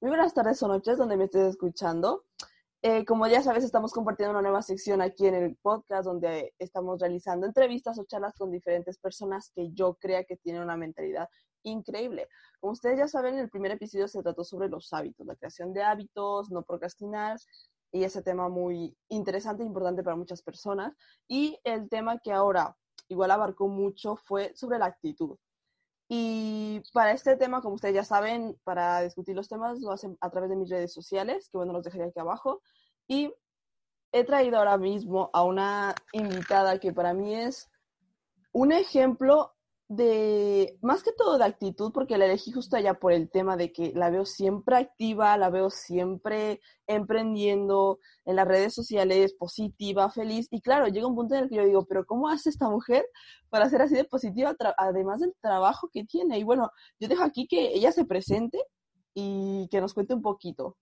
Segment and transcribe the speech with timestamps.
[0.00, 2.24] Muy buenas tardes o noches donde me estés escuchando.
[2.82, 7.00] Eh, como ya sabes, estamos compartiendo una nueva sección aquí en el podcast donde estamos
[7.00, 11.28] realizando entrevistas o charlas con diferentes personas que yo crea que tienen una mentalidad
[11.64, 12.28] increíble.
[12.60, 15.82] Como ustedes ya saben, el primer episodio se trató sobre los hábitos, la creación de
[15.82, 17.36] hábitos, no procrastinar,
[17.90, 20.94] y ese tema muy interesante e importante para muchas personas.
[21.26, 22.76] Y el tema que ahora
[23.08, 25.36] igual abarcó mucho fue sobre la actitud.
[26.08, 30.30] Y para este tema, como ustedes ya saben, para discutir los temas lo hacen a
[30.30, 32.62] través de mis redes sociales, que bueno, los dejaré aquí abajo.
[33.06, 33.32] Y
[34.12, 37.68] he traído ahora mismo a una invitada que para mí es
[38.52, 39.54] un ejemplo
[39.88, 43.72] de, más que todo de actitud, porque la elegí justo allá por el tema de
[43.72, 50.46] que la veo siempre activa, la veo siempre emprendiendo en las redes sociales, positiva, feliz.
[50.50, 53.06] Y claro, llega un punto en el que yo digo, pero ¿cómo hace esta mujer
[53.48, 56.38] para ser así de positiva, además del trabajo que tiene?
[56.38, 58.62] Y bueno, yo dejo aquí que ella se presente
[59.14, 60.76] y que nos cuente un poquito.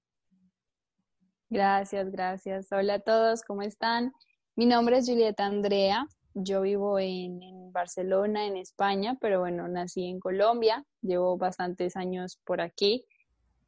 [1.48, 2.73] Gracias, gracias.
[2.73, 4.12] Hola a todos, ¿cómo están?
[4.57, 6.09] Mi nombre es Julieta Andrea.
[6.38, 7.40] Yo vivo en,
[7.73, 13.06] Barcelona, en España, pero bueno, nací en Colombia, llevo bastantes años por aquí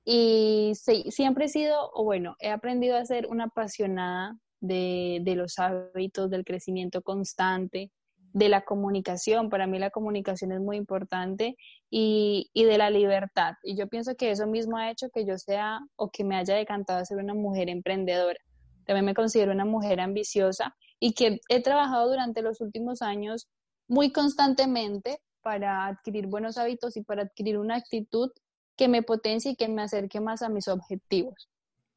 [0.04, 5.58] y siempre he sido, o bueno, he aprendido a ser una apasionada de, de los
[5.58, 7.90] hábitos, del crecimiento constante,
[8.34, 9.48] de la comunicación.
[9.48, 11.56] Para mí la comunicación es muy importante
[11.88, 13.54] y, y, de la libertad.
[13.62, 16.54] Y yo pienso que eso mismo ha hecho que yo sea o que me haya
[16.54, 18.38] decantado a ser una mujer emprendedora.
[18.84, 23.48] También me considero una mujer ambiciosa y que he trabajado durante los últimos años
[23.88, 28.30] muy constantemente para adquirir buenos hábitos y para adquirir una actitud
[28.76, 31.48] que me potencie y que me acerque más a mis objetivos.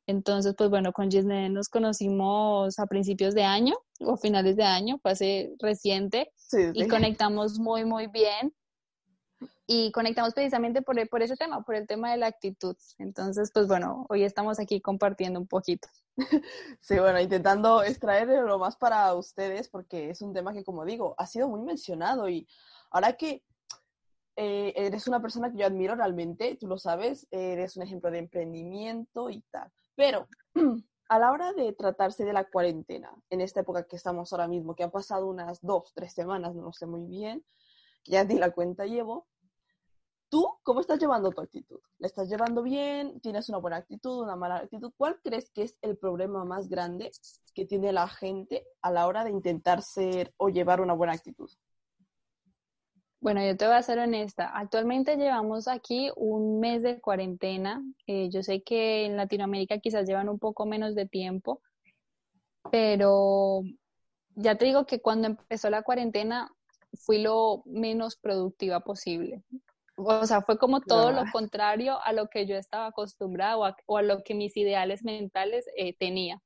[0.07, 4.97] Entonces, pues bueno, con Gisne nos conocimos a principios de año o finales de año,
[5.01, 6.31] fue hace reciente,
[6.73, 8.53] y conectamos muy, muy bien
[9.67, 12.75] y conectamos precisamente por, por ese tema, por el tema de la actitud.
[12.97, 15.87] Entonces, pues bueno, hoy estamos aquí compartiendo un poquito.
[16.81, 21.15] Sí, bueno, intentando extraer lo más para ustedes, porque es un tema que, como digo,
[21.17, 22.47] ha sido muy mencionado y
[22.91, 23.43] ahora que
[24.35, 28.19] eh, eres una persona que yo admiro realmente, tú lo sabes, eres un ejemplo de
[28.19, 29.71] emprendimiento y tal.
[29.95, 30.27] Pero
[31.09, 34.75] a la hora de tratarse de la cuarentena, en esta época que estamos ahora mismo,
[34.75, 37.43] que han pasado unas dos, tres semanas, no lo sé muy bien,
[38.05, 39.27] ya di la cuenta llevo,
[40.31, 41.81] ¿Tú cómo estás llevando tu actitud?
[41.97, 43.19] ¿La estás llevando bien?
[43.19, 44.93] ¿Tienes una buena actitud, una mala actitud?
[44.95, 47.11] ¿Cuál crees que es el problema más grande
[47.53, 51.49] que tiene la gente a la hora de intentar ser o llevar una buena actitud?
[53.19, 54.49] Bueno, yo te voy a ser honesta.
[54.55, 57.83] Actualmente llevamos aquí un mes de cuarentena.
[58.07, 61.61] Eh, yo sé que en Latinoamérica quizás llevan un poco menos de tiempo,
[62.71, 63.63] pero
[64.35, 66.49] ya te digo que cuando empezó la cuarentena
[66.93, 69.43] fui lo menos productiva posible
[69.95, 74.01] o sea, fue como todo lo contrario a lo que yo estaba acostumbrada o a,
[74.01, 76.41] lo que mis ideales mentales eh, tenía.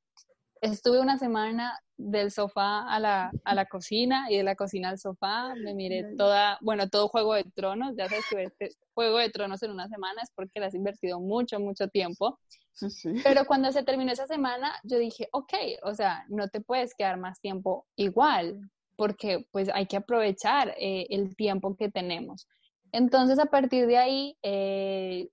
[0.61, 5.00] Estuve una semana del sofá a la, a la cocina y de la cocina al
[5.00, 9.29] sofá, me miré toda, bueno, todo Juego de Tronos, ya sabes que este Juego de
[9.29, 12.39] Tronos en una semana es porque le has invertido mucho, mucho tiempo.
[12.73, 13.13] Sí, sí.
[13.23, 17.17] Pero cuando se terminó esa semana, yo dije, ok, o sea, no te puedes quedar
[17.17, 22.47] más tiempo igual, porque pues hay que aprovechar eh, el tiempo que tenemos.
[22.95, 25.28] Entonces, a partir de ahí, eh,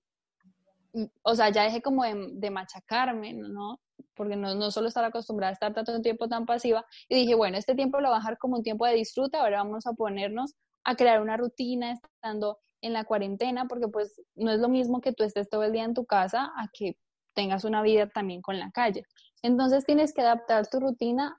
[1.21, 3.79] o sea, ya dejé como de, machacarme, ¿no?
[4.15, 6.85] Porque no, solo estar acostumbrada a estar tanto tiempo tan pasiva.
[7.07, 9.63] Y dije, bueno, este tiempo lo voy a bajar como un tiempo de disfrute, ahora
[9.63, 14.59] vamos a ponernos a crear una rutina estando en la cuarentena, porque pues no es
[14.59, 16.97] lo mismo que tú estés todo el día en tu casa a que
[17.33, 19.05] tengas una vida también con la calle.
[19.41, 21.37] Entonces tienes que adaptar tu rutina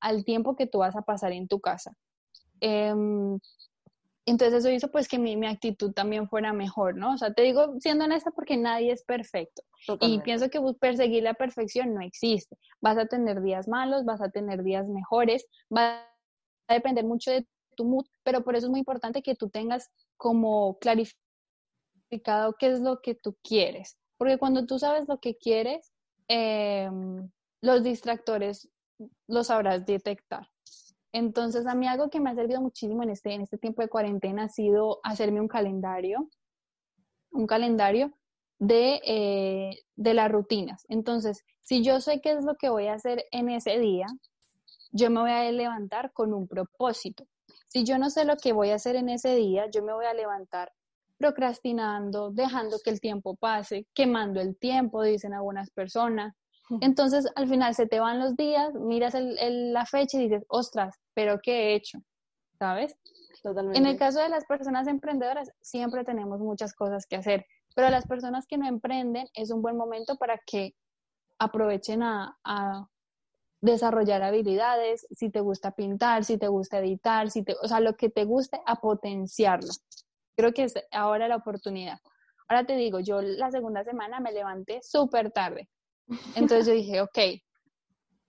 [0.00, 1.92] al tiempo que tú vas a pasar en tu casa.
[2.60, 3.38] Em,
[4.26, 7.12] entonces eso hizo pues que mi, mi, actitud también fuera mejor, ¿no?
[7.12, 9.62] O sea, te digo siendo honesta porque nadie es perfecto.
[10.00, 12.56] Y pienso que perseguir la perfección no existe.
[12.80, 16.06] Vas a tener días malos, vas a tener días mejores, va
[16.68, 17.46] a depender mucho de
[17.76, 22.80] tu mood, pero por eso es muy importante que tú tengas como clarificado qué es
[22.80, 23.98] lo que tú quieres.
[24.16, 25.92] Porque cuando tú sabes lo que quieres,
[26.28, 27.30] em,
[27.60, 28.70] los distractores
[29.26, 30.48] los sabrás detectar.
[31.14, 33.88] Entonces, a mí algo que me ha servido muchísimo en este, en este tiempo de
[33.88, 36.28] cuarentena ha sido hacerme un calendario,
[37.30, 38.12] un calendario
[38.58, 40.84] de, eh, de las rutinas.
[40.88, 44.06] Entonces, si yo sé qué es lo que voy a hacer en ese día,
[44.90, 47.28] yo me voy a levantar con un propósito.
[47.68, 50.06] Si yo no sé lo que voy a hacer en ese día, yo me voy
[50.06, 50.72] a levantar
[51.16, 56.34] procrastinando, dejando que el tiempo pase, quemando el tiempo, dicen algunas personas.
[56.80, 61.40] Entonces, al final se te van los días, miras la fecha y dices, ostras, pero
[61.42, 61.98] ¿qué he hecho?
[62.58, 62.96] ¿Sabes?
[63.42, 63.78] Totalmente.
[63.78, 67.44] En el caso de las personas emprendedoras, siempre tenemos muchas cosas que hacer.
[67.74, 70.74] Pero las personas que no emprenden es un buen momento para que
[71.38, 72.86] aprovechen a, a
[73.64, 77.96] desarrollar habilidades, si te gusta pintar, si te gusta editar, si te, o sea, lo
[77.96, 79.70] que te guste, a potenciarlo.
[80.36, 81.98] Creo que es ahora la oportunidad.
[82.46, 85.68] Ahora te digo, yo la segunda semana me levanté súper tarde.
[86.34, 87.18] Entonces yo dije, ok,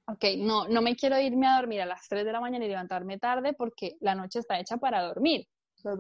[0.08, 2.70] ok, no, no me quiero irme a dormir a las 3 de la mañana y
[2.70, 5.48] levantarme tarde porque la noche está hecha para dormir.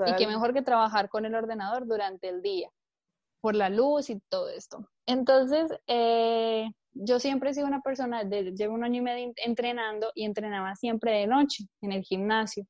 [0.07, 2.69] Y qué mejor que trabajar con el ordenador durante el día,
[3.41, 4.89] por la luz y todo esto.
[5.05, 10.11] Entonces, eh, yo siempre he sido una persona, de, llevo un año y medio entrenando
[10.15, 12.65] y entrenaba siempre de noche en el gimnasio.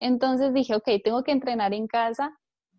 [0.00, 2.36] Entonces dije, ok, tengo que entrenar en casa.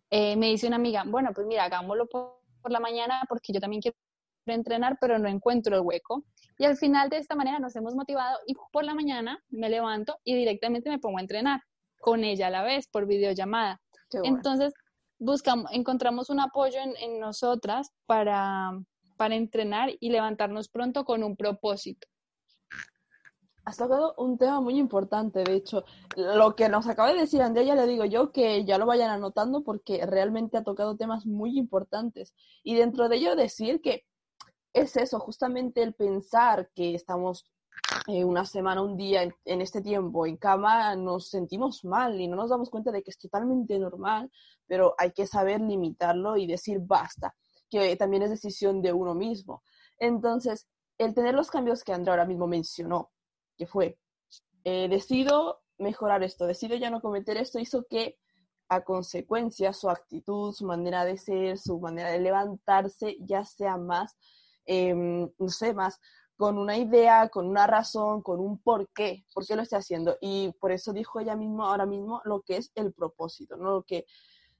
[0.10, 3.62] Eh, me dice una amiga, bueno, pues mira, hagámoslo por, por, la mañana porque yo
[3.62, 3.98] también quiero
[4.46, 6.24] entrenar, pero no encuentro el hueco.
[6.58, 10.18] Y al final de esta manera nos hemos motivado y por la mañana me levanto
[10.24, 11.62] y directamente me pongo a entrenar
[12.00, 13.82] con ella a la vez por videollamada.
[14.24, 14.74] Entonces,
[15.20, 18.72] buscamos, encontramos un apoyo en, nosotras para,
[19.18, 22.08] para entrenar y levantarnos pronto con un propósito.
[23.64, 25.86] Has tocado un tema muy importante, de hecho.
[26.16, 29.12] Lo que nos acaba de decir Andrea, ya le digo yo que ya lo vayan
[29.12, 32.34] anotando porque realmente ha tocado temas muy importantes.
[32.64, 34.04] Y dentro de ello decir que
[34.74, 37.46] es eso, justamente el pensar que estamos
[38.08, 42.36] eh, una semana, un día en, este tiempo en cama, nos sentimos mal y no
[42.36, 44.32] nos damos cuenta de que es totalmente normal,
[44.66, 47.36] pero hay que saber limitarlo y decir basta,
[47.70, 49.64] que también es decisión de uno mismo.
[49.98, 53.12] Entonces, el tener los cambios que Andrea ahora mismo mencionó,
[53.58, 53.98] que fue,
[54.64, 58.18] eh, decido mejorar esto, decido ya no cometer esto, hizo que
[58.70, 64.16] a consecuencia su actitud, su manera de ser, su manera de levantarse ya sea más,
[64.66, 66.00] em, no sé, más
[66.38, 70.18] con una idea, con una razón, con un porqué, por qué lo estoy haciendo.
[70.22, 73.72] Y por eso dijo ella mismo ahora mismo lo que es el propósito, ¿no?
[73.72, 74.06] Lo que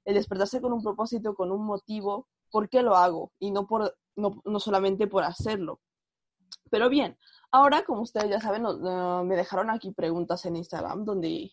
[0.04, 3.96] el despertarse con un propósito, con un motivo, por qué lo hago y no, por,
[4.14, 5.80] no, no solamente por hacerlo.
[6.70, 7.18] Pero bien,
[7.50, 8.62] ahora, como ustedes ya saben,
[9.26, 11.52] me dejaron aquí preguntas en Instagram donde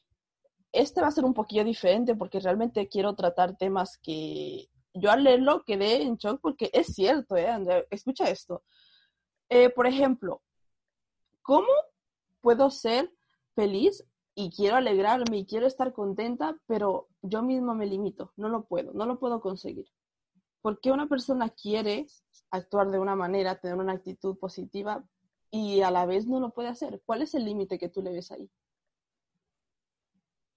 [0.71, 5.23] este va a ser un poquillo diferente porque realmente quiero tratar temas que yo al
[5.23, 7.47] leerlo quedé en shock porque es cierto, ¿eh?
[7.47, 8.63] Andrea, escucha esto.
[9.49, 10.41] Eh, por ejemplo,
[11.41, 11.67] ¿cómo
[12.41, 13.11] puedo ser
[13.55, 14.05] feliz
[14.35, 18.33] y quiero alegrarme y quiero estar contenta, pero yo mismo me limito?
[18.37, 19.87] No lo puedo, no lo puedo conseguir.
[20.61, 22.07] ¿Por qué una persona quiere
[22.51, 25.03] actuar de una manera, tener una actitud positiva
[25.51, 27.01] y a la vez no lo puede hacer?
[27.05, 28.49] ¿Cuál es el límite que tú le ves ahí?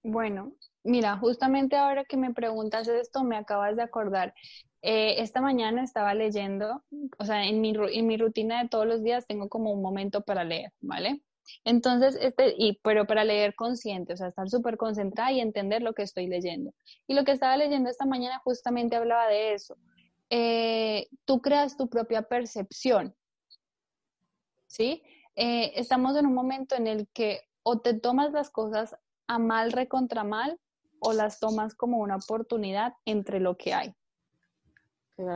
[0.03, 0.53] Bueno,
[0.83, 4.33] mira, justamente ahora que me preguntas esto, me acabas de acordar
[4.85, 6.83] eh, esta mañana estaba leyendo,
[7.17, 7.73] o sea, en mi,
[8.17, 11.21] rutina de todos los días tengo como un momento para leer, ¿vale?
[11.63, 15.93] Entonces, este, y, pero para leer consciente, o sea, estar súper concentrada y entender lo
[15.93, 16.73] que estoy leyendo.
[17.07, 19.77] Y lo que estaba leyendo esta mañana justamente hablaba de eso.
[20.29, 23.15] Eh, tú creas tu propia percepción,
[24.67, 25.01] ¿sí?
[25.35, 28.97] Eh, estamos en un momento en el que o te tomas las cosas
[29.27, 30.59] a mal recontra mal
[31.03, 33.93] o las tomas como una oportunidad entre lo que hay.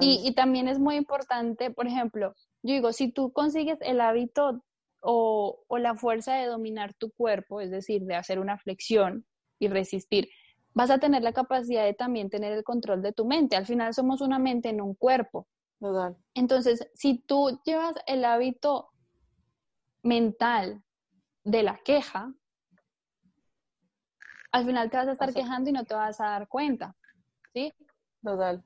[0.02, 2.34] Y, también es muy importante, por ejemplo,
[2.64, 4.64] yo digo, si tú consigues el hábito
[5.02, 9.26] o, la fuerza de dominar tu cuerpo, es decir, de hacer una flexión
[9.60, 10.30] y resistir,
[10.74, 13.56] vas a tener la capacidad de también tener el control de tu mente.
[13.56, 15.48] Al final somos una mente en un cuerpo.
[16.34, 18.90] Entonces, si tú llevas el hábito
[20.02, 20.84] mental
[21.44, 22.34] de la queja,
[24.52, 26.96] al final te vas a estar quejando y no te vas a dar cuenta,
[27.54, 27.74] ¿sí?
[28.24, 28.64] Total.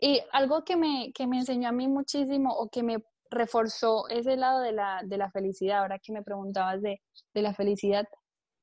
[0.00, 4.36] Y algo que me, que me enseñó a mí muchísimo o que me reforzó ese
[4.36, 7.00] lado de la, de la felicidad, ahora que me preguntabas de,
[7.34, 8.06] de la felicidad,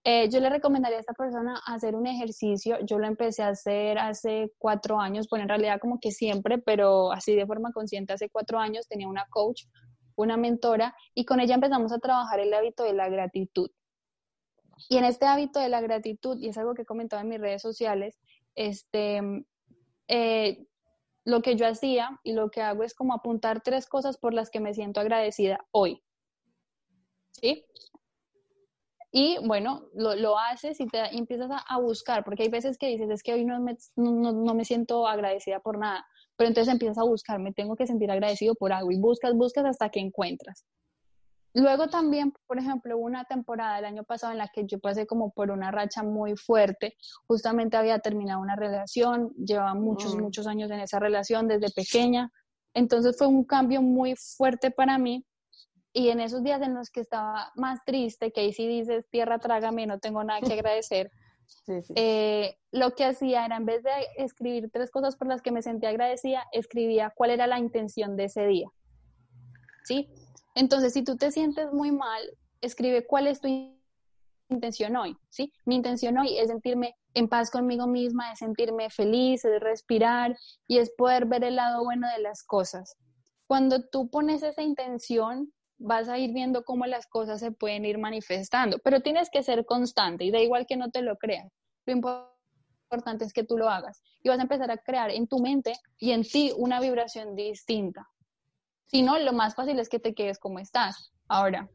[0.05, 2.77] eh, yo le recomendaría a esta persona hacer un ejercicio.
[2.85, 7.11] Yo lo empecé a hacer hace cuatro años, bueno, en realidad como que siempre, pero
[7.13, 9.63] así de forma consciente, hace cuatro años tenía una coach,
[10.15, 13.69] una mentora, y con ella empezamos a trabajar el hábito de la gratitud.
[14.89, 17.39] Y en este hábito de la gratitud, y es algo que he comentado en mis
[17.39, 18.19] redes sociales,
[18.55, 19.21] este,
[20.07, 20.65] eh,
[21.25, 24.49] lo que yo hacía y lo que hago es como apuntar tres cosas por las
[24.49, 26.03] que me siento agradecida hoy.
[27.31, 27.65] ¿Sí?
[29.11, 33.21] Y bueno, lo, haces y te empiezas a, buscar, porque hay veces que dices, es
[33.21, 36.03] que hoy no me, no me siento agradecida por nada,
[36.35, 39.65] pero entonces empiezas a buscar, me tengo que sentir agradecido por algo y buscas, buscas
[39.65, 40.65] hasta que encuentras.
[41.53, 45.05] Luego también, por ejemplo, hubo una temporada el año pasado en la que yo pasé
[45.05, 46.95] como por una racha muy fuerte.
[47.27, 50.21] Justamente había terminado una relación, llevaba muchos, mm.
[50.21, 52.31] muchos años en esa relación desde pequeña.
[52.73, 55.25] Entonces fue un cambio muy fuerte para mí.
[55.95, 59.37] Y en esos días en los que estaba más triste, que ahí sí dices, tierra
[59.37, 61.11] trágame, no tengo nada que agradecer,
[61.95, 65.61] Eh, lo que hacía era, en vez de escribir tres cosas por las que me
[65.61, 68.69] sentía agradecida, escribía cuál era la intención de ese día.
[69.83, 70.09] ¿Sí?
[70.55, 72.21] Entonces, si tú te sientes muy mal,
[72.61, 73.47] escribe cuál es tu
[74.49, 75.51] intención hoy, ¿sí?
[75.65, 80.77] Mi intención hoy es sentirme en paz conmigo misma, es sentirme feliz, es respirar y
[80.77, 82.95] es poder ver el lado bueno de las cosas.
[83.47, 87.97] Cuando tú pones esa intención, vas a ir viendo cómo las cosas se pueden ir
[87.97, 91.51] manifestando, pero tienes que ser constante y da igual que no te lo creas.
[91.85, 95.39] Lo importante es que tú lo hagas y vas a empezar a crear en tu
[95.39, 98.07] mente y en ti una vibración distinta.
[98.87, 101.13] Si no, lo más fácil es que te quedes como estás.
[101.27, 101.69] Ahora,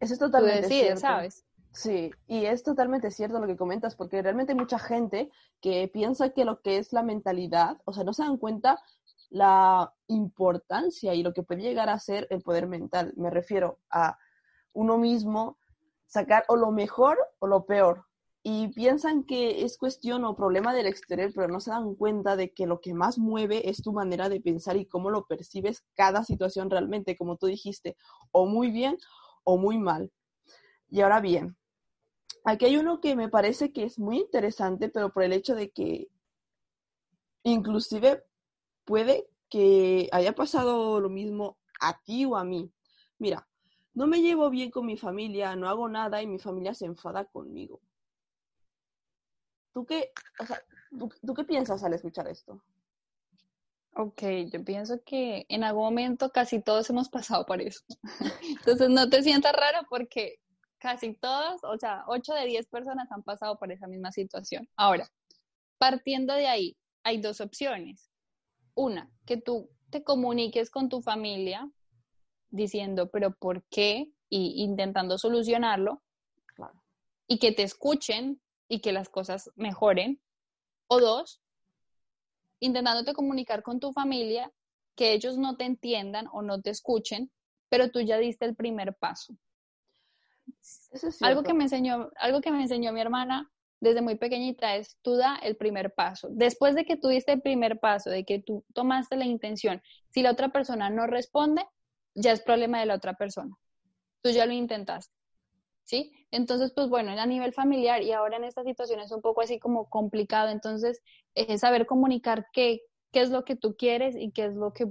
[0.00, 1.00] eso es totalmente cierto.
[1.00, 1.46] ¿sabes?
[1.72, 5.30] Sí, y es totalmente cierto lo que comentas, porque realmente hay mucha gente
[5.60, 8.80] que piensa que lo que es la mentalidad, o sea, no se dan cuenta
[9.28, 13.12] la importancia y lo que puede llegar a ser el poder mental.
[13.16, 14.16] Me refiero a
[14.72, 15.58] uno mismo
[16.06, 18.06] sacar o lo mejor o lo peor.
[18.48, 22.52] Y piensan que es cuestión o problema del exterior, pero no se dan cuenta de
[22.52, 26.22] que lo que más mueve es tu manera de pensar y cómo lo percibes cada
[26.22, 27.96] situación realmente, como tú dijiste,
[28.30, 28.98] o muy bien
[29.42, 30.12] o muy mal.
[30.88, 31.56] Y ahora bien,
[32.44, 35.70] aquí hay uno que me parece que es muy interesante, pero por el hecho de
[35.70, 36.06] que
[37.42, 38.22] inclusive
[38.84, 42.70] puede que haya pasado lo mismo a ti o a mí.
[43.18, 43.48] Mira,
[43.92, 47.24] no me llevo bien con mi familia, no hago nada y mi familia se enfada
[47.24, 47.80] conmigo.
[49.76, 50.10] ¿Tú qué,
[50.98, 52.62] ¿tú, qué piensas al escuchar esto?
[53.94, 57.84] Ok, yo pienso que en algún momento casi todos hemos pasado por eso.
[58.58, 60.40] Entonces no te sientas raro porque
[60.78, 64.66] casi todos, o sea, 8 de 10 personas han pasado por esa misma situación.
[64.76, 65.06] Ahora,
[65.76, 68.10] partiendo de ahí, hay dos opciones
[68.74, 71.70] una, que tú te comuniques con tu familia
[72.48, 74.10] diciendo, pero ¿por qué?
[74.30, 76.02] Y intentando solucionarlo.
[77.26, 80.20] Y que te escuchen y que las cosas mejoren.
[80.88, 81.40] O dos,
[82.60, 84.52] intentándote comunicar con tu familia,
[84.94, 87.30] que ellos no te entiendan o no te escuchen,
[87.68, 89.36] pero tú ya diste el primer paso.
[91.20, 95.16] algo que me enseñó, algo que me enseñó mi hermana desde muy pequeñita es tú
[95.16, 96.28] da el primer paso.
[96.30, 100.22] Después de que tú diste el primer paso, de que tú tomaste la intención, si
[100.22, 101.64] la otra persona no responde,
[102.14, 103.54] ya es problema de la otra persona.
[104.22, 105.14] Tú ya lo intentaste.
[105.84, 106.25] ¿Sí?
[106.36, 109.58] Entonces, pues bueno, a nivel familiar y ahora en esta situación es un poco así
[109.58, 110.50] como complicado.
[110.50, 111.00] Entonces,
[111.34, 114.86] es saber comunicar qué, qué es lo que tú quieres y qué es lo que,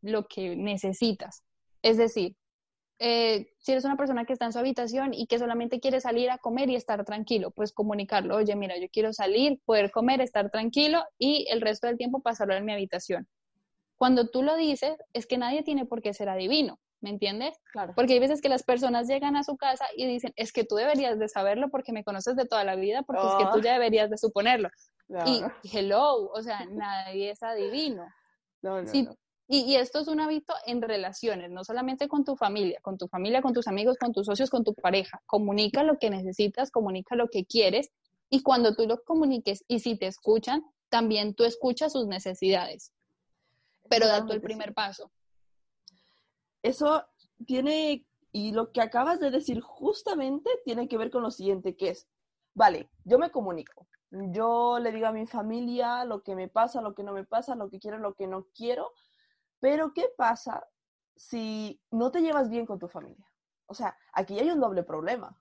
[0.00, 1.44] lo que necesitas.
[1.82, 2.34] Es decir,
[2.98, 6.30] eh, si eres una persona que está en su habitación y que solamente quiere salir
[6.30, 10.50] a comer y estar tranquilo, pues comunicarlo, oye, mira, yo quiero salir, poder comer, estar
[10.50, 13.28] tranquilo y el resto del tiempo pasarlo en mi habitación.
[13.94, 17.58] Cuando tú lo dices, es que nadie tiene por qué ser adivino, ¿me entiendes?
[17.72, 17.92] Claro.
[17.94, 20.76] Porque hay veces que las personas llegan a su casa y dicen, es que tú
[20.76, 23.62] deberías de saberlo porque me conoces de toda la vida, porque es que tú oh.
[23.62, 24.70] ya deberías de suponerlo.
[25.26, 28.06] Y hello, o sea, nadie es adivino.
[28.62, 29.16] No, no, no.
[29.48, 33.42] Y, esto es un hábito en relaciones, no solamente con tu familia, con tu familia,
[33.42, 35.20] con tus amigos, con tus socios, con tu pareja.
[35.26, 37.90] Comunica lo que necesitas, comunica lo que quieres
[38.30, 42.92] y cuando tú lo comuniques y si te escuchan, también tú escuchas sus necesidades.
[43.90, 45.10] Pero da tú el primer paso.
[46.62, 47.04] Eso
[47.46, 51.90] tiene, y lo que acabas de decir justamente tiene que ver con lo siguiente, que
[51.90, 52.08] es,
[52.54, 56.94] vale, yo me comunico, yo le digo a mi familia lo que me pasa, lo
[56.94, 58.92] que no me pasa, lo que quiero, lo que no quiero,
[59.60, 60.66] pero, ¿qué pasa
[61.16, 63.26] si no te llevas bien con tu familia?
[63.66, 65.38] O sea, aquí hay un doble problema.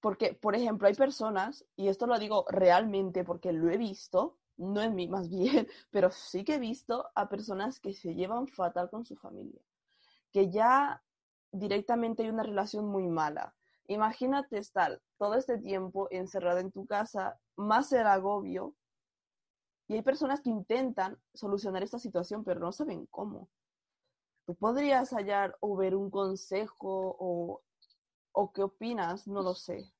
[0.00, 4.82] Porque, por ejemplo, hay personas, y esto lo digo realmente porque lo he visto, no
[4.82, 8.90] en mí más bien, pero sí que he visto a personas que se llevan fatal
[8.90, 9.60] con su familia,
[10.32, 11.02] que ya
[11.52, 13.54] directamente hay una relación muy mala.
[13.88, 18.74] Imagínate estar todo este tiempo encerrada en tu casa, más el agobio
[19.88, 23.48] y hay personas que intentan solucionar esta situación, pero no saben cómo.
[24.44, 27.62] ¿Tú podrías hallar o ver un consejo o,
[28.32, 29.26] o qué opinas?
[29.26, 29.92] No lo sé.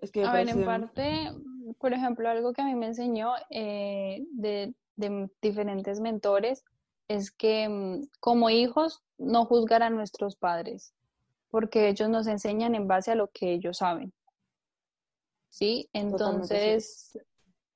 [0.00, 1.30] Es que a ver, en parte,
[1.78, 6.64] por ejemplo, algo que a mí me enseñó eh, de, de diferentes mentores
[7.08, 10.94] es que mm, como hijos no juzgar a nuestros padres,
[11.50, 14.12] porque ellos nos enseñan en base a lo que ellos saben.
[15.50, 15.88] ¿Sí?
[15.92, 17.14] Entonces,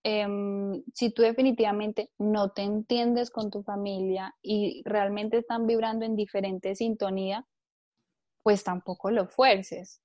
[0.08, 6.14] Em, si tú definitivamente no te entiendes con tu familia y realmente están vibrando en
[6.14, 7.44] diferente sintonía,
[8.44, 10.00] pues tampoco lo fuerces.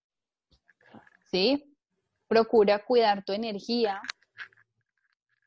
[1.30, 1.71] ¿Sí?
[2.32, 4.02] Procura cuidar tu energía.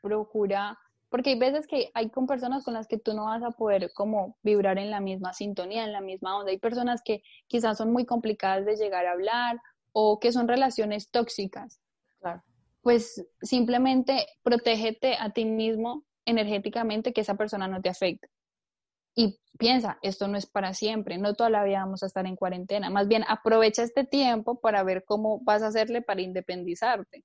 [0.03, 3.53] Procura, porque hay veces que hay con personas con las que tú no vas a
[3.53, 6.50] poder como vibrar en la misma sintonía, en la misma onda.
[6.50, 9.62] Hay personas que quizás son muy complicadas de llegar a hablar
[9.93, 11.81] o que son relaciones tóxicas.
[12.83, 18.29] Pues simplemente protégete a ti mismo energéticamente que esa persona no te afecte.
[19.14, 22.37] Y piensa, esto no es para siempre, no toda la vida vamos a estar en
[22.37, 22.90] cuarentena.
[22.90, 27.25] Más bien aprovecha este tiempo para ver cómo vas a hacerle para independizarte.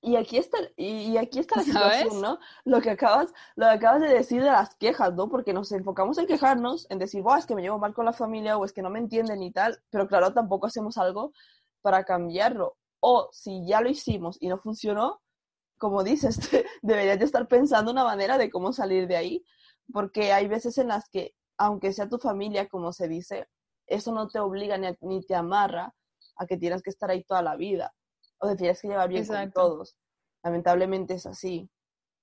[0.00, 2.38] Y, aquí está, y, aquí está la situación, ¿no?
[2.64, 5.28] Lo que, acabas, lo que acabas de decir de las quejas, ¿no?
[5.28, 8.56] Porque nos enfocamos en quejarnos, en decir, es que me llevo mal con la familia
[8.56, 11.32] o es que no me entienden y tal, pero claro, tampoco hacemos algo
[11.82, 12.78] para cambiarlo.
[13.00, 15.20] O si ya lo hicimos y no funcionó,
[15.76, 16.38] como dices,
[16.82, 19.44] deberías de estar pensando una manera de cómo salir de ahí,
[19.92, 23.48] porque hay veces en las que, aunque sea tu familia, como se dice,
[23.86, 25.94] eso no te obliga ni, ni te amarra
[26.36, 27.92] a que tienes que estar ahí toda la vida
[28.38, 29.96] o te tienes que llevar bien con todos.
[30.42, 31.68] Lamentablemente es así.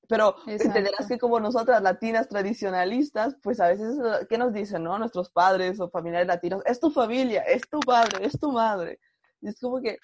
[0.08, 3.98] Pero entenderás que como nosotras, latinas tradicionalistas, pues a veces,
[4.30, 4.98] ¿qué nos dicen, no?
[5.00, 9.00] Nuestros padres o familiares latinos, es tu familia, es tu padre, es tu madre.
[9.40, 10.00] Y es como que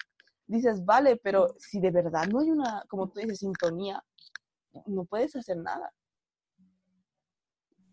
[0.46, 4.02] dices, vale, pero si de verdad no hay una, como tú dices, sintonía,
[4.86, 5.92] no puedes hacer nada.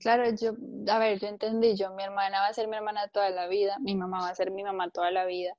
[0.06, 0.52] Claro, yo,
[0.92, 3.80] a ver, yo entendí, yo, mi hermana va a ser mi hermana toda la vida,
[3.80, 5.58] mi mamá va a ser mi mamá toda la vida.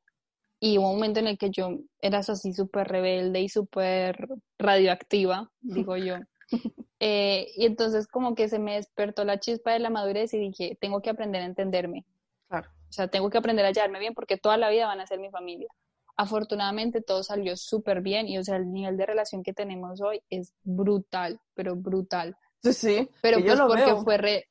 [0.60, 5.50] Y hubo un momento en el que yo era así súper rebelde y súper radioactiva,
[5.62, 6.18] digo yo.
[7.00, 10.78] Eh, y entonces como que se me despertó la chispa de la madurez y dije,
[10.80, 12.06] tengo que aprender a entenderme.
[12.48, 12.70] Claro.
[12.88, 15.18] O sea, tengo que aprender a llevarme bien porque toda la vida van a ser
[15.18, 15.68] mi familia.
[16.16, 20.22] Afortunadamente todo salió súper bien y o sea, el nivel de relación que tenemos hoy
[20.30, 22.36] es brutal, pero brutal.
[22.73, 23.08] Sí, sí.
[23.20, 24.46] Pero pues porque fue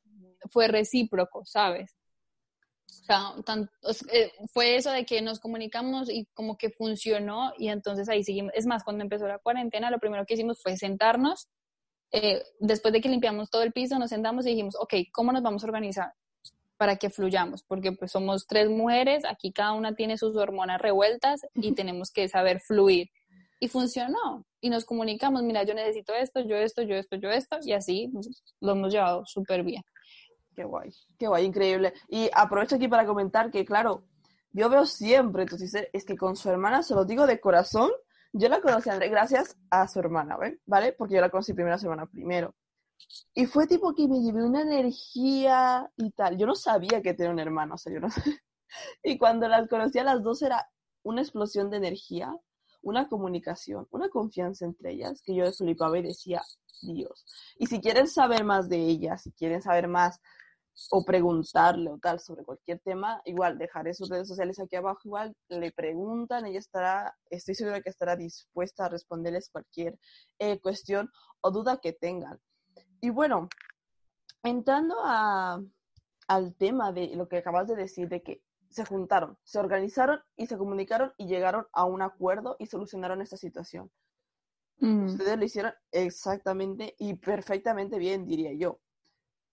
[0.49, 1.95] fue recíproco, ¿sabes?
[2.87, 3.33] O sea,
[4.11, 8.51] eh, fue eso de que nos comunicamos y como que funcionó y entonces ahí seguimos.
[8.55, 11.47] Es más, cuando empezó la cuarentena, lo primero que hicimos fue sentarnos.
[12.11, 15.43] Eh, después de que limpiamos todo el piso, nos sentamos y dijimos, ok, ¿cómo nos
[15.43, 16.13] vamos a organizar
[16.77, 17.63] para que fluyamos?
[17.63, 22.27] Porque pues somos tres mujeres, aquí cada una tiene sus hormonas revueltas y tenemos que
[22.27, 23.09] saber fluir.
[23.65, 24.45] Y funcionó.
[24.61, 28.11] Y nos comunicamos, mira, yo necesito esto, yo esto, yo esto, yo esto, y así
[28.61, 29.81] lo hemos llevado súper bien.
[30.55, 31.91] Qué guay, qué guay, increíble.
[32.07, 34.03] Y aprovecho aquí para comentar que, claro,
[34.51, 37.89] yo veo siempre, entonces es que con su hermana, se lo digo de corazón,
[38.33, 40.93] yo la conocí André gracias a su hermana, ¿vale?
[40.93, 42.53] Porque yo la conocí primero a su hermana primero.
[43.33, 46.37] Y fue tipo que me llevé una energía y tal.
[46.37, 48.09] Yo no sabía que tenía un hermano, o sea, yo no
[49.03, 50.69] Y cuando las conocí a las dos era
[51.01, 52.31] una explosión de energía,
[52.85, 56.41] una comunicación, una confianza entre ellas, que yo flipaba y decía,
[56.83, 57.25] Dios.
[57.57, 60.21] Y si quieren saber más de ellas, si quieren saber más
[60.91, 65.35] o preguntarle o tal sobre cualquier tema, igual dejaré sus redes sociales aquí abajo, igual
[65.49, 69.97] le preguntan, ella estará, estoy segura que estará dispuesta a responderles cualquier
[70.37, 71.09] eh, cuestión
[71.41, 72.39] o duda que tengan.
[73.01, 73.49] Y bueno,
[74.43, 75.59] entrando a,
[76.27, 78.43] al tema de lo que acabas de decir, de que
[78.75, 83.37] se juntaron, se organizaron y se comunicaron y llegaron a un acuerdo y solucionaron esta
[83.37, 83.89] situación.
[84.79, 85.05] Mm.
[85.05, 88.81] Ustedes lo hicieron exactamente y perfectamente bien, diría yo.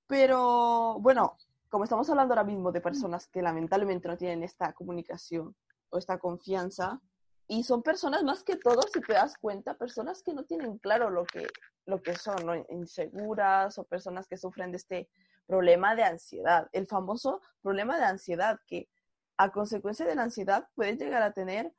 [0.08, 1.36] Pero bueno,
[1.68, 5.54] como estamos hablando ahora mismo de personas que lamentablemente no tienen esta comunicación
[5.90, 7.00] o esta confianza,
[7.46, 11.10] y son personas más que todo, si te das cuenta, personas que no tienen claro
[11.10, 11.46] lo que,
[11.86, 12.56] lo que son, ¿no?
[12.70, 15.08] inseguras o personas que sufren de este
[15.46, 18.88] problema de ansiedad, el famoso problema de ansiedad que
[19.36, 21.72] a consecuencia de la ansiedad puedes llegar a tener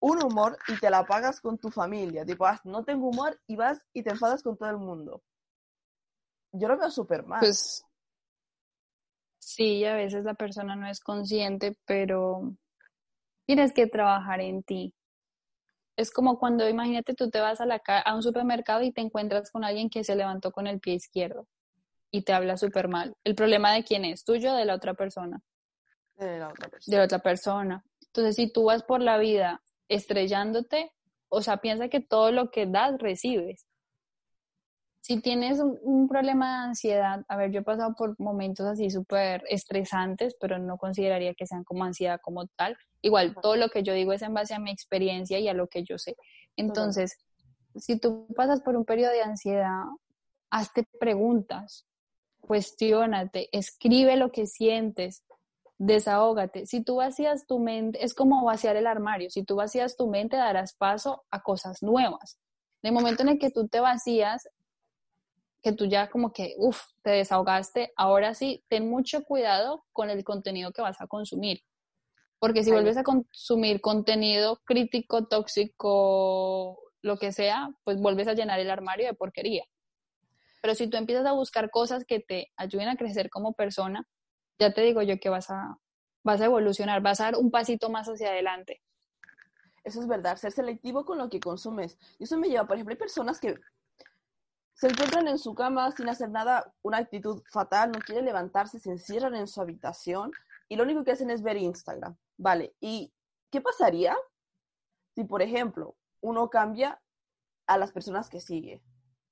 [0.00, 2.24] un humor y te la pagas con tu familia.
[2.24, 5.22] Tipo, ah, no tengo humor y vas y te enfadas con todo el mundo
[6.58, 7.40] yo lo veo súper mal.
[7.40, 7.84] Pues
[9.38, 12.54] sí, a veces la persona no es consciente, pero
[13.46, 14.94] tienes que trabajar en ti.
[15.96, 19.50] Es como cuando, imagínate, tú te vas a, la, a un supermercado y te encuentras
[19.50, 21.46] con alguien que se levantó con el pie izquierdo
[22.10, 23.14] y te habla súper mal.
[23.24, 24.24] ¿El problema de quién es?
[24.24, 25.40] ¿Tuyo o de la otra persona?
[26.18, 26.96] De la otra persona.
[26.96, 27.84] De otra persona.
[28.06, 30.92] Entonces, si tú vas por la vida estrellándote,
[31.28, 33.66] o sea, piensa que todo lo que das, recibes.
[35.00, 39.44] Si tienes un, problema de ansiedad, a ver, yo he pasado por momentos así súper
[39.48, 42.76] estresantes, pero no consideraría que sean como ansiedad como tal.
[43.02, 45.68] Igual, todo lo que yo digo es en base a mi experiencia y a lo
[45.68, 46.16] que yo sé.
[46.56, 47.18] Entonces,
[47.76, 49.84] si tú pasas por un periodo de ansiedad,
[50.50, 51.86] hazte preguntas,
[52.40, 55.22] cuestionate, escribe lo que sientes,
[55.78, 56.66] desahógate.
[56.66, 59.30] Si tú vacías tu mente, es como vaciar el armario.
[59.30, 62.38] Si tú vacías tu mente, darás paso a cosas nuevas.
[62.82, 64.48] En el momento en el que tú te vacías,
[65.62, 70.22] que tú ya como que, uff, te desahogaste, ahora sí, ten mucho cuidado con el
[70.24, 71.62] contenido que vas a consumir.
[72.38, 78.60] Porque si vuelves a consumir contenido crítico, tóxico, lo que sea, pues vuelves a llenar
[78.60, 79.64] el armario de porquería.
[80.60, 84.06] Pero si tú empiezas a buscar cosas que te ayuden a crecer como persona,
[84.58, 85.78] ya te digo yo que vas a,
[86.22, 88.82] vas a evolucionar, vas a dar un pasito más hacia adelante.
[89.84, 91.96] Eso es verdad, ser selectivo con lo que consumes.
[92.18, 93.54] Y eso me lleva, por ejemplo, hay personas que
[94.74, 98.90] se encuentran en su cama sin hacer nada, una actitud fatal, no quieren levantarse, se
[98.90, 100.32] encierran en su habitación
[100.68, 102.16] y lo único que hacen es ver Instagram.
[102.36, 103.12] Vale, ¿y
[103.50, 104.16] qué pasaría
[105.14, 107.00] si, por ejemplo, uno cambia
[107.66, 108.82] a las personas que sigue?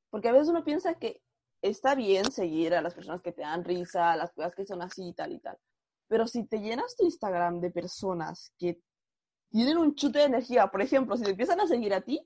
[0.08, 1.20] Porque a veces uno piensa que
[1.64, 4.82] está bien seguir a las personas que te dan risa, a las cosas que son
[4.82, 5.56] así y tal y tal.
[6.08, 8.78] Pero si te llenas tu Instagram de personas que
[9.50, 12.20] tienen un chute de energía, por ejemplo, si te empiezan a seguir a ti,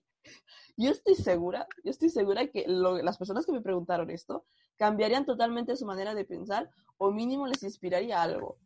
[0.76, 4.44] yo estoy segura, yo estoy segura que las personas que me preguntaron esto
[4.76, 8.58] cambiarían totalmente su manera de pensar o mínimo les inspiraría algo.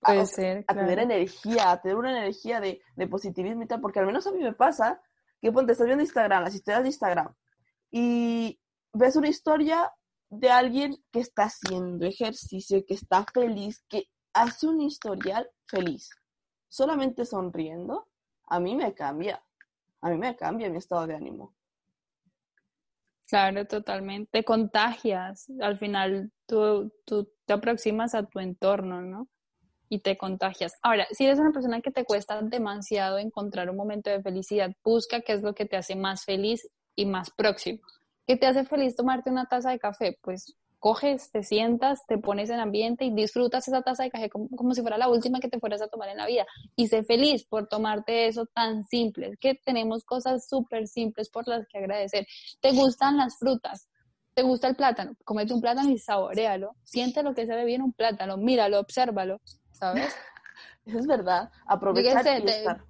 [0.00, 0.64] Puede a, ser.
[0.68, 4.26] A tener energía, a tener una energía de, de, positivismo y tal, porque al menos
[4.26, 5.00] a mí me pasa
[5.40, 7.34] que ponte, estás viendo Instagram, las historias de Instagram,
[7.90, 8.60] y
[8.96, 9.92] ves una historia
[10.30, 16.10] de alguien que está haciendo ejercicio, que está feliz, que hace un historial feliz,
[16.68, 18.08] solamente sonriendo,
[18.48, 19.42] a mí me cambia,
[20.00, 21.54] a mí me cambia mi estado de ánimo.
[23.28, 24.30] Claro, totalmente.
[24.30, 25.50] Te contagias.
[25.60, 29.28] Al final tú, tú te aproximas a tu entorno, ¿no?
[29.88, 30.74] Y te contagias.
[30.80, 35.22] Ahora, si eres una persona que te cuesta demasiado encontrar un momento de felicidad, busca
[35.22, 37.80] qué es lo que te hace más feliz y más próximo.
[38.26, 40.18] ¿Qué te hace feliz tomarte una taza de café?
[40.20, 44.74] Pues coges, te sientas, te pones en ambiente y disfrutas esa taza de café como,
[44.74, 46.44] si fuera la última que te fueras a tomar en la vida.
[46.74, 51.66] Y sé feliz por tomarte eso tan simple, que tenemos cosas súper simples por las
[51.68, 52.26] que agradecer.
[52.60, 53.88] ¿Te gustan las frutas?
[54.34, 55.16] ¿Te gusta el plátano?
[55.24, 56.76] Comete un plátano y saborealo.
[56.84, 60.14] Siente lo que se ve bien un plátano, míralo, obsérvalo, ¿sabes?
[60.84, 62.84] es verdad, aprovechar y estar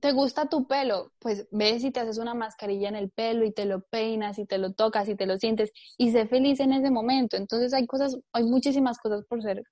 [0.00, 1.12] ¿te gusta tu pelo?
[1.18, 4.46] Pues ves y te haces una mascarilla en el pelo y te lo peinas y
[4.46, 7.36] te lo tocas y te lo sientes y sé feliz en ese momento.
[7.36, 9.62] Entonces hay cosas, hay muchísimas cosas por ser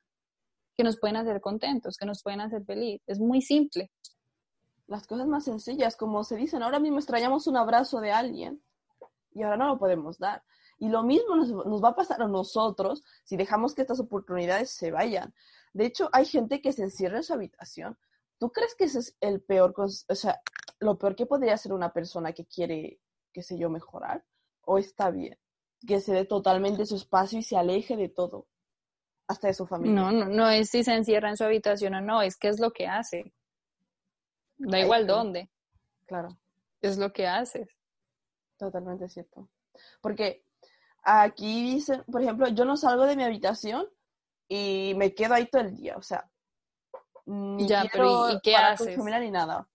[0.76, 3.02] que nos pueden hacer contentos, que nos pueden hacer feliz.
[3.06, 3.90] Es muy simple.
[4.86, 8.62] Las cosas más sencillas, como se dicen, ahora mismo extrañamos un abrazo de alguien
[9.32, 10.42] y ahora no lo podemos dar.
[10.78, 14.70] Y lo mismo nos, nos va a pasar a nosotros si dejamos que estas oportunidades
[14.70, 15.34] se vayan.
[15.72, 17.98] De hecho, hay gente que se encierra en su habitación
[18.40, 20.40] ¿Tú crees que ese es el peor, o sea,
[20.78, 22.98] lo peor que podría hacer una persona que quiere,
[23.34, 24.24] qué sé yo, mejorar?
[24.62, 25.38] ¿O está bien?
[25.86, 28.48] Que se dé totalmente su espacio y se aleje de todo,
[29.28, 29.94] hasta de su familia.
[29.94, 32.58] No, no, no es si se encierra en su habitación o no, es que es
[32.58, 33.34] lo que hace.
[34.56, 35.50] Da igual dónde.
[36.06, 36.40] Claro.
[36.80, 37.68] Es lo que haces.
[38.56, 39.50] Totalmente cierto.
[40.00, 40.46] Porque
[41.02, 43.86] aquí dicen, por ejemplo, yo no salgo de mi habitación
[44.48, 45.98] y me quedo ahí todo el día.
[45.98, 46.30] O sea,
[47.26, 48.96] ni ya, pero ¿y, qué haces?
[48.98, 49.68] ni nada.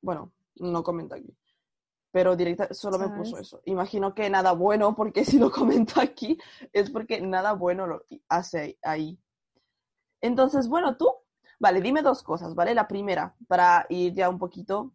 [0.00, 1.36] Bueno, no comento aquí.
[2.10, 3.60] Pero directa, solo me puso eso.
[3.64, 6.38] Imagino que nada bueno, porque si lo comento aquí,
[6.72, 9.18] es porque nada bueno lo hace ahí.
[10.20, 11.08] Entonces, bueno, tú,
[11.58, 12.74] vale, dime dos cosas, ¿vale?
[12.74, 14.92] La primera, para ir ya un poquito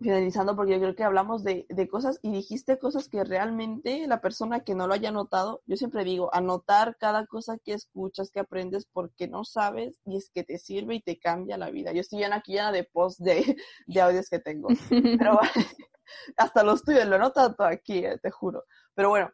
[0.00, 4.20] finalizando, porque yo creo que hablamos de, de, cosas y dijiste cosas que realmente la
[4.20, 8.40] persona que no lo haya notado, yo siempre digo, anotar cada cosa que escuchas, que
[8.40, 11.92] aprendes, porque no sabes y es que te sirve y te cambia la vida.
[11.92, 14.68] Yo estoy aquí llena de posts de, de audios que tengo,
[15.18, 15.38] pero
[16.36, 18.64] hasta los tuyos, lo noto todo aquí, eh, te juro.
[18.94, 19.30] Pero bueno,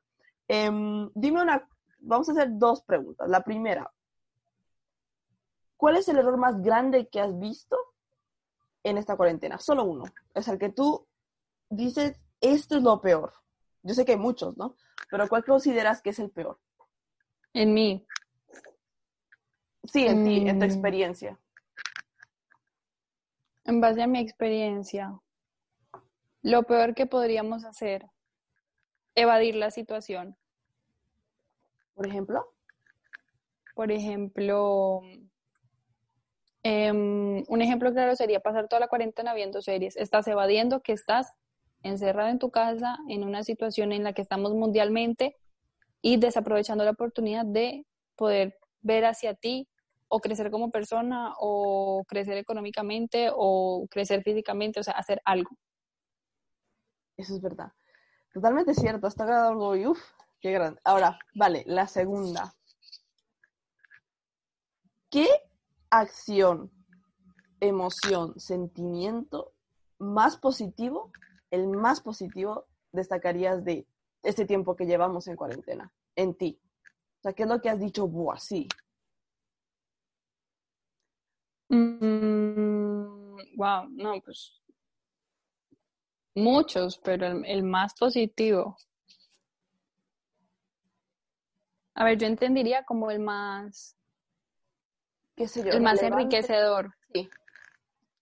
[0.48, 1.68] em, dime una,
[2.00, 3.28] vamos a hacer dos preguntas.
[3.28, 3.92] La primera,
[5.76, 7.76] ¿cuál es el error más grande que has visto
[8.88, 9.58] en esta cuarentena?
[9.58, 10.04] Solo uno.
[10.34, 11.06] Es el que tú
[11.68, 13.32] dices, esto es lo peor.
[13.82, 14.76] Yo sé que hay muchos, ¿no?
[15.10, 16.58] Pero ¿cuál consideras que es el peor?
[17.52, 18.06] En mí.
[19.84, 20.68] Sí, en ti, en tu mm.
[20.68, 21.38] experiencia.
[23.64, 25.20] En base a mi experiencia,
[26.42, 28.06] lo peor que podríamos hacer,
[29.14, 30.36] evadir la situación.
[31.94, 32.52] Por ejemplo.
[33.74, 35.02] Por ejemplo,
[36.68, 39.96] Em, un ejemplo claro sería pasar toda la cuarentena viendo series.
[39.96, 41.32] Estás evadiendo que estás
[41.84, 45.36] encerrado en tu casa en una situación en la que estamos mundialmente
[46.02, 49.68] y desaprovechando la oportunidad de poder ver hacia ti
[50.08, 55.50] o crecer como persona o crecer económicamente o crecer físicamente, o sea, hacer algo.
[57.16, 57.70] Eso es verdad.
[58.32, 59.06] Totalmente cierto.
[59.06, 60.02] Hasta algo y uff,
[60.40, 60.80] qué grande.
[60.82, 62.52] Ahora, vale, la segunda.
[65.08, 65.28] ¿Qué
[65.90, 66.70] acción,
[67.60, 69.52] emoción, sentimiento
[69.98, 71.10] más positivo,
[71.50, 73.86] el más positivo destacarías de
[74.22, 76.60] este tiempo que llevamos en cuarentena, en ti?
[77.18, 78.68] O sea, ¿qué es lo que has dicho, buah, sí?
[81.68, 84.60] Mm, wow, no, pues
[86.36, 88.76] muchos, pero el más positivo.
[91.94, 93.96] A ver, yo entendería como el más
[95.36, 95.70] qué sé yo.
[95.72, 96.22] El más relevante.
[96.24, 96.94] enriquecedor.
[97.12, 97.28] Sí.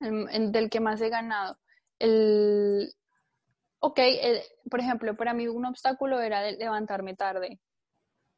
[0.00, 1.57] el- el del que más he ganado.
[1.98, 2.92] El,
[3.81, 7.61] ok, el- por ejemplo, para mí un obstáculo era levantarme tarde.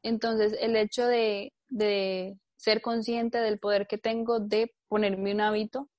[0.03, 5.89] Entonces, el hecho de, de ser consciente del poder que tengo de ponerme un hábito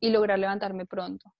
[0.00, 1.32] y lograr levantarme pronto.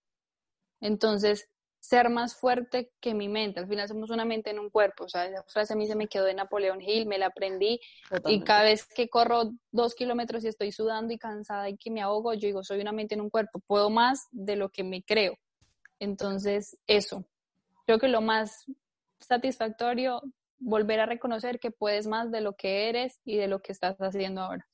[0.80, 1.48] Entonces,
[1.84, 3.60] ser más fuerte que mi mente.
[3.60, 5.04] Al final somos una mente en un cuerpo.
[5.04, 7.78] O sea, esa frase a mí se me quedó de Napoleón Hill, me la aprendí
[8.24, 12.00] y cada vez que corro dos kilómetros y estoy sudando y cansada y que me
[12.00, 15.02] ahogo, yo digo, soy una mente en un cuerpo, puedo más de lo que me
[15.02, 15.36] creo.
[15.98, 17.26] Entonces, eso.
[17.84, 18.64] Creo que lo más
[19.20, 20.22] satisfactorio,
[20.58, 23.96] volver a reconocer que puedes más de lo que eres y de lo que estás
[23.98, 24.66] haciendo ahora.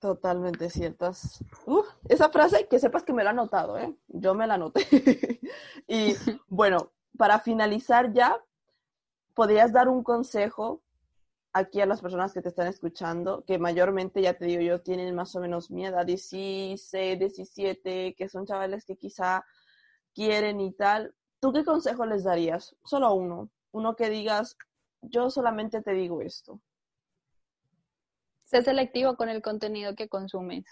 [0.00, 1.44] Totalmente ciertas.
[2.08, 3.94] Esa frase, que sepas que me la he anotado, ¿eh?
[4.08, 4.80] Yo me la anoté.
[5.86, 6.14] y
[6.48, 8.42] bueno, para finalizar ya,
[9.34, 10.80] ¿podrías dar un consejo
[11.52, 15.14] aquí a las personas que te están escuchando, que mayormente, ya te digo yo, tienen
[15.14, 19.44] más o menos mi edad, 16, 17, que son chavales que quizá
[20.14, 21.14] quieren y tal?
[21.40, 22.74] ¿Tú qué consejo les darías?
[22.84, 23.50] Solo uno.
[23.72, 24.56] Uno que digas,
[25.02, 26.58] yo solamente te digo esto.
[28.50, 30.64] Sé selectivo con el contenido que consumes.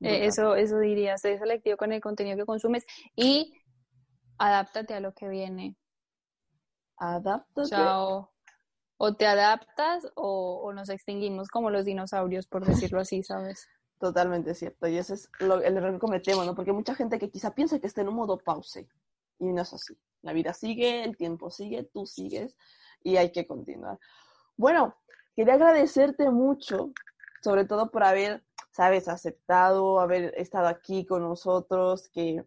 [0.00, 2.84] Eh, eso, eso diría, sé selectivo con el contenido que consumes
[3.16, 3.52] y
[4.38, 5.74] adáptate a lo que viene.
[6.98, 7.60] Adáptate.
[7.60, 7.98] O sea,
[8.98, 13.66] o, te adaptas o, o nos extinguimos como los dinosaurios, por decirlo así, ¿sabes?
[13.98, 14.86] Totalmente cierto.
[14.86, 16.54] Y ese es lo, el error que cometemos, ¿no?
[16.54, 18.86] Porque hay mucha gente que quizá piensa que está en un modo pause.
[19.40, 19.98] Y no es así.
[20.22, 22.56] La vida sigue, el tiempo sigue, tú sigues
[23.02, 23.98] y hay que continuar.
[24.58, 24.96] Bueno,
[25.34, 26.92] quería agradecerte mucho,
[27.42, 28.42] sobre todo por haber,
[28.72, 32.42] sabes, aceptado, haber estado aquí con nosotros, que,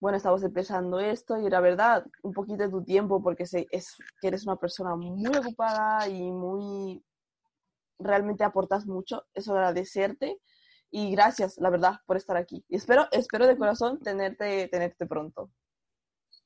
[0.00, 3.96] bueno, estamos empezando esto y la verdad, un poquito de tu tiempo, porque sé es,
[4.20, 7.04] que eres una persona muy ocupada y muy,
[8.00, 10.40] realmente aportas mucho, eso agradecerte
[10.90, 12.64] y gracias, la verdad, por estar aquí.
[12.68, 15.50] Y espero, espero de corazón tenerte, tenerte pronto.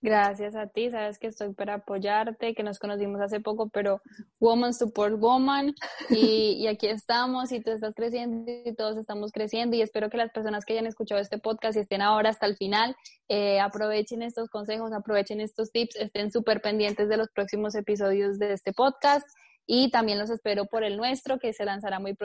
[0.06, 4.00] Gracias a ti, sabes que estoy para apoyarte, que nos conocimos hace poco, pero
[4.38, 5.74] Woman Support Woman,
[6.10, 10.16] y, y, aquí estamos, y tú estás creciendo y todos estamos creciendo, y espero que
[10.16, 12.94] las personas que hayan escuchado este podcast y estén ahora hasta el final,
[13.28, 18.52] eh, aprovechen estos consejos, aprovechen estos tips, estén súper pendientes de los próximos episodios de
[18.52, 19.26] este podcast,
[19.66, 22.24] y también los espero por el nuestro, que se lanzará muy pronto.